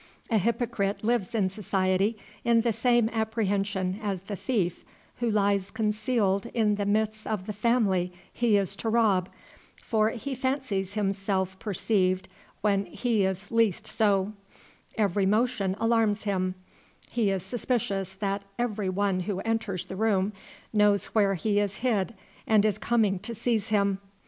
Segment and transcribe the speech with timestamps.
[0.31, 4.83] A hypocrite lives in society in the same apprehension as the thief
[5.17, 9.29] who lies concealed in the midst of the family he is to rob,
[9.83, 12.27] for he fancies himself perceived
[12.61, 14.33] when he is least so;
[14.95, 16.55] every motion alarms him;
[17.11, 20.33] he is suspicious that every one who enters the room
[20.73, 22.15] knows where he is hid
[22.47, 23.99] and is coming to seize him.